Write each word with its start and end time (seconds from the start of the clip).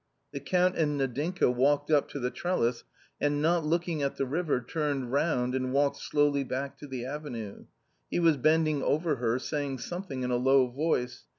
The 0.31 0.39
Count 0.39 0.75
and 0.77 0.99
Nadinka 0.99 1.51
walked 1.53 1.91
up 1.91 2.09
to 2.09 2.19
the 2.19 2.31
trellis, 2.31 2.85
and 3.21 3.39
not 3.39 3.63
looking 3.63 4.01
at 4.01 4.15
the 4.15 4.25
river, 4.25 4.59
turned 4.59 5.11
round 5.11 5.53
and 5.53 5.71
walked 5.71 5.97
slowly 5.97 6.43
back 6.43 6.75
to 6.79 6.87
the 6.87 7.05
avenue. 7.05 7.65
He 8.09 8.19
was 8.19 8.37
bending 8.37 8.81
over 8.81 9.17
her, 9.17 9.37
saying 9.37 9.77
something 9.77 10.23
in 10.23 10.31
a 10.31 10.37
low 10.37 10.65
voice. 10.69 11.25